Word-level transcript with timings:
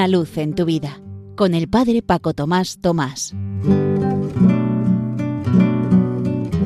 Una 0.00 0.08
luz 0.08 0.38
en 0.38 0.54
tu 0.54 0.64
vida 0.64 0.98
con 1.36 1.52
el 1.52 1.68
Padre 1.68 2.00
Paco 2.00 2.32
Tomás 2.32 2.78
Tomás. 2.80 3.34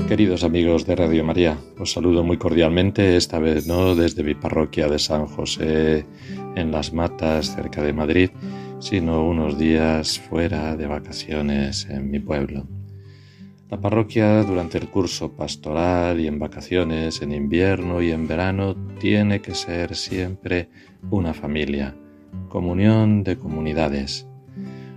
Queridos 0.06 0.44
amigos 0.44 0.86
de 0.86 0.94
Radio 0.94 1.24
María, 1.24 1.58
os 1.80 1.90
saludo 1.90 2.22
muy 2.22 2.36
cordialmente, 2.36 3.16
esta 3.16 3.40
vez 3.40 3.66
no 3.66 3.96
desde 3.96 4.22
mi 4.22 4.36
parroquia 4.36 4.86
de 4.86 5.00
San 5.00 5.26
José 5.26 6.06
en 6.54 6.70
Las 6.70 6.92
Matas, 6.92 7.56
cerca 7.56 7.82
de 7.82 7.92
Madrid, 7.92 8.30
sino 8.78 9.26
unos 9.26 9.58
días 9.58 10.20
fuera 10.20 10.76
de 10.76 10.86
vacaciones 10.86 11.88
en 11.90 12.12
mi 12.12 12.20
pueblo. 12.20 12.68
La 13.68 13.80
parroquia 13.80 14.44
durante 14.44 14.78
el 14.78 14.88
curso 14.90 15.32
pastoral 15.32 16.20
y 16.20 16.28
en 16.28 16.38
vacaciones, 16.38 17.20
en 17.20 17.32
invierno 17.32 18.00
y 18.00 18.12
en 18.12 18.28
verano, 18.28 18.76
tiene 19.00 19.40
que 19.40 19.56
ser 19.56 19.96
siempre 19.96 20.68
una 21.10 21.34
familia, 21.34 21.96
comunión 22.48 23.24
de 23.24 23.36
comunidades. 23.36 24.26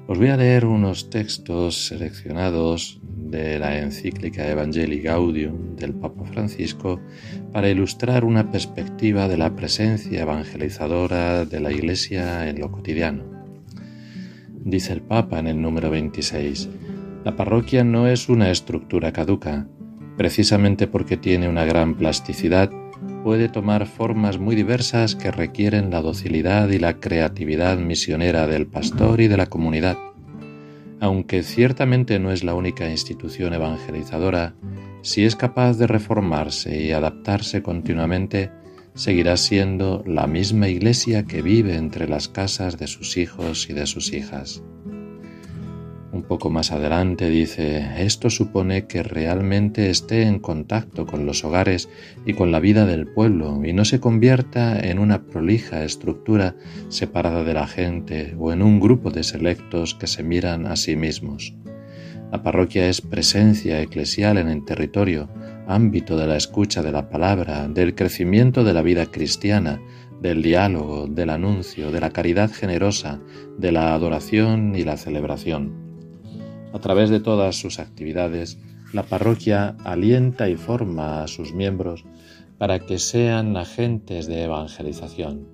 Os 0.08 0.18
voy 0.18 0.30
a 0.30 0.38
leer 0.38 0.66
unos 0.66 1.10
textos 1.10 1.88
seleccionados 1.88 3.02
de 3.04 3.60
la 3.60 3.78
encíclica 3.80 4.48
Evangelii 4.48 5.02
Gaudium 5.02 5.76
del 5.76 5.94
Papa 5.94 6.24
Francisco 6.26 7.00
para 7.52 7.70
ilustrar 7.70 8.24
una 8.24 8.50
perspectiva 8.50 9.28
de 9.28 9.38
la 9.38 9.56
presencia 9.56 10.22
evangelizadora 10.22 11.44
de 11.46 11.60
la 11.60 11.72
Iglesia 11.72 12.48
en 12.50 12.60
lo 12.60 12.72
cotidiano. 12.72 13.24
Dice 14.64 14.94
el 14.94 15.02
Papa 15.02 15.40
en 15.40 15.48
el 15.48 15.62
número 15.62 15.90
26, 15.90 16.70
la 17.26 17.36
parroquia 17.36 17.84
no 17.84 18.08
es 18.08 18.30
una 18.30 18.50
estructura 18.50 19.12
caduca, 19.12 19.68
precisamente 20.16 20.88
porque 20.88 21.18
tiene 21.18 21.50
una 21.50 21.66
gran 21.66 21.96
plasticidad, 21.96 22.72
puede 23.28 23.50
tomar 23.50 23.88
formas 23.88 24.40
muy 24.40 24.56
diversas 24.56 25.14
que 25.14 25.32
requieren 25.32 25.92
la 25.92 26.02
docilidad 26.02 26.70
y 26.70 26.80
la 26.80 27.02
creatividad 27.02 27.78
misionera 27.78 28.48
del 28.48 28.68
pastor 28.68 29.20
y 29.20 29.28
de 29.28 29.36
la 29.36 29.48
comunidad. 29.48 29.98
Aunque 31.02 31.44
ciertamente 31.44 32.20
no 32.20 32.32
es 32.32 32.46
la 32.46 32.54
única 32.54 32.90
institución 32.90 33.54
evangelizadora, 33.54 34.56
si 35.02 35.26
es 35.26 35.36
capaz 35.36 35.74
de 35.78 35.88
reformarse 35.88 36.82
y 36.82 36.94
adaptarse 36.94 37.62
continuamente, 37.62 38.50
seguirá 38.94 39.36
siendo 39.36 40.06
la 40.08 40.26
misma 40.26 40.70
iglesia 40.70 41.26
que 41.26 41.42
vive 41.42 41.76
entre 41.76 42.08
las 42.08 42.30
casas 42.30 42.80
de 42.80 42.88
sus 42.88 43.18
hijos 43.18 43.70
y 43.70 43.74
de 43.74 43.88
sus 43.88 44.14
hijas. 44.14 44.64
Poco 46.28 46.50
más 46.50 46.74
adelante 46.74 47.30
dice, 47.30 48.04
esto 48.04 48.30
supone 48.30 48.86
que 48.86 49.02
realmente 49.02 49.90
esté 49.90 50.24
en 50.24 50.40
contacto 50.40 51.06
con 51.06 51.26
los 51.26 51.46
hogares 51.46 51.88
y 52.26 52.34
con 52.34 52.52
la 52.52 52.60
vida 52.60 52.86
del 52.86 53.08
pueblo 53.08 53.62
y 53.64 53.72
no 53.72 53.86
se 53.86 54.02
convierta 54.02 54.78
en 54.78 55.00
una 55.00 55.24
prolija 55.24 55.86
estructura 55.86 56.56
separada 56.90 57.46
de 57.46 57.54
la 57.54 57.66
gente 57.66 58.36
o 58.38 58.52
en 58.52 58.62
un 58.62 58.82
grupo 58.82 59.10
de 59.10 59.24
selectos 59.24 59.96
que 59.96 60.08
se 60.08 60.22
miran 60.22 60.68
a 60.68 60.76
sí 60.76 60.98
mismos. 60.98 61.56
La 62.30 62.44
parroquia 62.44 62.90
es 62.90 63.00
presencia 63.00 63.82
eclesial 63.82 64.38
en 64.38 64.50
el 64.50 64.66
territorio, 64.66 65.30
ámbito 65.66 66.18
de 66.18 66.28
la 66.28 66.36
escucha 66.36 66.82
de 66.82 66.92
la 66.92 67.10
palabra, 67.10 67.70
del 67.70 67.96
crecimiento 67.96 68.66
de 68.66 68.74
la 68.74 68.82
vida 68.82 69.06
cristiana, 69.06 69.80
del 70.22 70.42
diálogo, 70.42 71.08
del 71.08 71.30
anuncio, 71.30 71.90
de 71.90 72.02
la 72.02 72.10
caridad 72.10 72.52
generosa, 72.52 73.22
de 73.58 73.72
la 73.72 73.94
adoración 73.94 74.76
y 74.76 74.84
la 74.84 74.98
celebración. 74.98 75.87
A 76.74 76.80
través 76.80 77.10
de 77.10 77.20
todas 77.20 77.56
sus 77.56 77.80
actividades, 77.80 78.58
la 78.94 79.04
parroquia 79.04 79.76
alienta 79.84 80.50
y 80.50 80.56
forma 80.56 81.24
a 81.24 81.28
sus 81.28 81.54
miembros 81.54 82.06
para 82.58 82.80
que 82.80 83.00
sean 83.00 83.56
agentes 83.58 84.28
de 84.28 84.44
evangelización. 84.44 85.48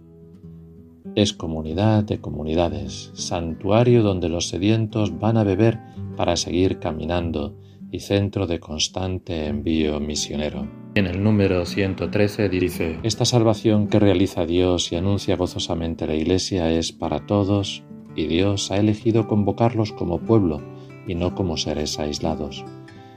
Es 1.16 1.34
comunidad 1.34 2.04
de 2.04 2.20
comunidades, 2.20 3.12
santuario 3.14 4.04
donde 4.04 4.30
los 4.30 4.48
sedientos 4.48 5.20
van 5.20 5.38
a 5.38 5.44
beber 5.44 5.80
para 6.16 6.36
seguir 6.36 6.80
caminando 6.80 7.56
y 7.92 8.00
centro 8.00 8.48
de 8.48 8.60
constante 8.60 9.46
envío 9.48 10.00
misionero. 10.00 10.68
En 10.96 11.06
el 11.06 11.24
número 11.24 11.66
113 11.66 12.50
dice, 12.50 13.00
Esta 13.04 13.26
salvación 13.26 13.88
que 13.88 14.00
realiza 14.00 14.46
Dios 14.46 14.92
y 14.92 14.96
anuncia 14.96 15.36
gozosamente 15.36 16.08
la 16.08 16.16
Iglesia 16.16 16.72
es 16.72 16.92
para 16.92 17.26
todos 17.28 17.84
y 18.16 18.26
Dios 18.26 18.72
ha 18.72 18.78
elegido 18.78 19.28
convocarlos 19.28 19.92
como 19.92 20.20
pueblo 20.20 20.62
y 21.08 21.16
no 21.16 21.36
como 21.36 21.58
seres 21.58 22.00
aislados. 22.00 22.66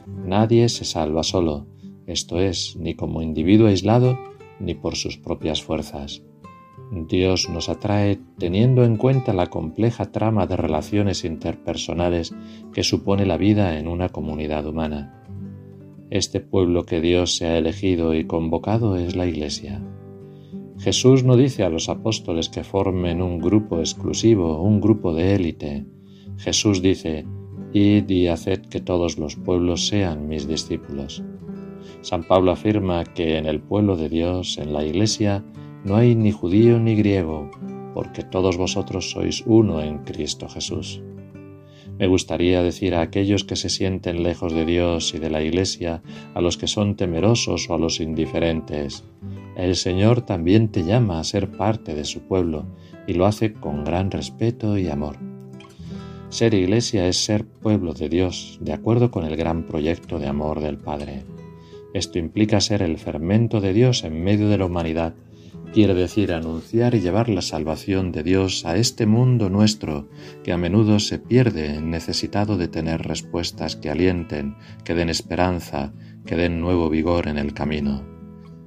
Nadie 0.06 0.68
se 0.68 0.84
salva 0.84 1.22
solo, 1.22 1.66
esto 2.06 2.38
es, 2.38 2.76
ni 2.76 2.94
como 2.94 3.22
individuo 3.22 3.68
aislado, 3.68 4.18
ni 4.60 4.74
por 4.74 4.96
sus 4.96 5.18
propias 5.18 5.62
fuerzas. 5.62 6.22
Dios 7.08 7.48
nos 7.48 7.68
atrae 7.68 8.20
teniendo 8.38 8.84
en 8.84 8.96
cuenta 8.96 9.32
la 9.32 9.48
compleja 9.48 10.12
trama 10.12 10.46
de 10.46 10.56
relaciones 10.56 11.24
interpersonales 11.24 12.34
que 12.72 12.84
supone 12.84 13.26
la 13.26 13.36
vida 13.36 13.78
en 13.78 13.88
una 13.88 14.08
comunidad 14.08 14.66
humana. 14.66 15.24
Este 16.10 16.40
pueblo 16.40 16.86
que 16.86 17.00
Dios 17.00 17.34
se 17.34 17.46
ha 17.46 17.58
elegido 17.58 18.14
y 18.14 18.24
convocado 18.24 18.96
es 18.96 19.16
la 19.16 19.26
Iglesia. 19.26 19.82
Jesús 20.78 21.24
no 21.24 21.36
dice 21.36 21.64
a 21.64 21.70
los 21.70 21.88
apóstoles 21.88 22.48
que 22.48 22.62
formen 22.62 23.20
un 23.20 23.40
grupo 23.40 23.80
exclusivo, 23.80 24.62
un 24.62 24.80
grupo 24.80 25.14
de 25.14 25.34
élite. 25.34 25.86
Jesús 26.36 26.82
dice, 26.82 27.26
Y 27.78 28.28
haced 28.28 28.62
que 28.70 28.80
todos 28.80 29.18
los 29.18 29.36
pueblos 29.36 29.88
sean 29.88 30.28
mis 30.28 30.48
discípulos. 30.48 31.22
San 32.00 32.24
Pablo 32.24 32.52
afirma 32.52 33.04
que 33.04 33.36
en 33.36 33.44
el 33.44 33.60
pueblo 33.60 33.98
de 33.98 34.08
Dios, 34.08 34.56
en 34.56 34.72
la 34.72 34.82
Iglesia, 34.82 35.44
no 35.84 35.96
hay 35.96 36.14
ni 36.14 36.32
judío 36.32 36.78
ni 36.78 36.94
griego, 36.94 37.50
porque 37.92 38.22
todos 38.22 38.56
vosotros 38.56 39.10
sois 39.10 39.44
uno 39.44 39.82
en 39.82 39.98
Cristo 40.04 40.48
Jesús. 40.48 41.02
Me 41.98 42.06
gustaría 42.06 42.62
decir 42.62 42.94
a 42.94 43.02
aquellos 43.02 43.44
que 43.44 43.56
se 43.56 43.68
sienten 43.68 44.22
lejos 44.22 44.54
de 44.54 44.64
Dios 44.64 45.12
y 45.12 45.18
de 45.18 45.28
la 45.28 45.42
Iglesia, 45.42 46.02
a 46.32 46.40
los 46.40 46.56
que 46.56 46.68
son 46.68 46.96
temerosos 46.96 47.68
o 47.68 47.74
a 47.74 47.78
los 47.78 48.00
indiferentes, 48.00 49.04
el 49.54 49.76
Señor 49.76 50.22
también 50.22 50.70
te 50.70 50.82
llama 50.82 51.20
a 51.20 51.24
ser 51.24 51.50
parte 51.50 51.94
de 51.94 52.06
su 52.06 52.20
pueblo 52.20 52.64
y 53.06 53.12
lo 53.12 53.26
hace 53.26 53.52
con 53.52 53.84
gran 53.84 54.10
respeto 54.10 54.78
y 54.78 54.88
amor. 54.88 55.25
Ser 56.36 56.52
iglesia 56.52 57.08
es 57.08 57.16
ser 57.24 57.46
pueblo 57.46 57.94
de 57.94 58.10
Dios, 58.10 58.58
de 58.60 58.74
acuerdo 58.74 59.10
con 59.10 59.24
el 59.24 59.38
gran 59.38 59.64
proyecto 59.64 60.18
de 60.18 60.26
amor 60.26 60.60
del 60.60 60.76
Padre. 60.76 61.24
Esto 61.94 62.18
implica 62.18 62.60
ser 62.60 62.82
el 62.82 62.98
fermento 62.98 63.62
de 63.62 63.72
Dios 63.72 64.04
en 64.04 64.22
medio 64.22 64.50
de 64.50 64.58
la 64.58 64.66
humanidad. 64.66 65.14
Quiere 65.72 65.94
decir 65.94 66.34
anunciar 66.34 66.94
y 66.94 67.00
llevar 67.00 67.30
la 67.30 67.40
salvación 67.40 68.12
de 68.12 68.22
Dios 68.22 68.66
a 68.66 68.76
este 68.76 69.06
mundo 69.06 69.48
nuestro, 69.48 70.10
que 70.44 70.52
a 70.52 70.58
menudo 70.58 71.00
se 71.00 71.18
pierde 71.18 71.80
necesitado 71.80 72.58
de 72.58 72.68
tener 72.68 73.00
respuestas 73.00 73.74
que 73.74 73.88
alienten, 73.88 74.56
que 74.84 74.92
den 74.92 75.08
esperanza, 75.08 75.94
que 76.26 76.36
den 76.36 76.60
nuevo 76.60 76.90
vigor 76.90 77.28
en 77.28 77.38
el 77.38 77.54
camino. 77.54 78.04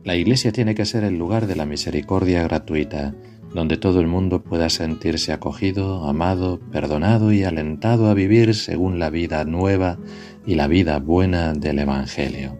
La 0.03 0.15
Iglesia 0.15 0.51
tiene 0.51 0.73
que 0.73 0.85
ser 0.85 1.03
el 1.03 1.19
lugar 1.19 1.45
de 1.45 1.55
la 1.55 1.67
misericordia 1.67 2.41
gratuita, 2.41 3.13
donde 3.53 3.77
todo 3.77 3.99
el 3.99 4.07
mundo 4.07 4.43
pueda 4.43 4.69
sentirse 4.69 5.33
acogido, 5.33 6.07
amado, 6.07 6.59
perdonado 6.71 7.31
y 7.31 7.43
alentado 7.43 8.07
a 8.07 8.13
vivir 8.13 8.53
según 8.53 8.99
la 8.99 9.09
vida 9.09 9.43
nueva 9.45 9.97
y 10.45 10.55
la 10.55 10.67
vida 10.67 10.99
buena 10.99 11.53
del 11.53 11.79
Evangelio. 11.79 12.57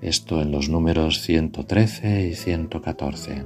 Esto 0.00 0.40
en 0.40 0.52
los 0.52 0.68
números 0.68 1.20
113 1.22 2.28
y 2.28 2.34
114. 2.34 3.44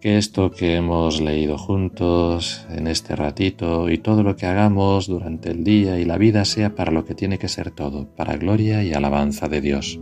Que 0.00 0.16
esto 0.16 0.52
que 0.52 0.76
hemos 0.76 1.20
leído 1.20 1.58
juntos 1.58 2.64
en 2.70 2.86
este 2.86 3.16
ratito 3.16 3.90
y 3.90 3.98
todo 3.98 4.22
lo 4.22 4.36
que 4.36 4.46
hagamos 4.46 5.08
durante 5.08 5.50
el 5.50 5.64
día 5.64 5.98
y 5.98 6.04
la 6.04 6.18
vida 6.18 6.44
sea 6.44 6.74
para 6.74 6.92
lo 6.92 7.04
que 7.04 7.14
tiene 7.14 7.38
que 7.38 7.48
ser 7.48 7.72
todo, 7.72 8.06
para 8.14 8.36
gloria 8.36 8.84
y 8.84 8.92
alabanza 8.92 9.48
de 9.48 9.60
Dios. 9.60 9.98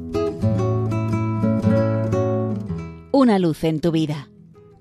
Una 3.12 3.38
luz 3.38 3.64
en 3.64 3.80
tu 3.80 3.90
vida 3.90 4.28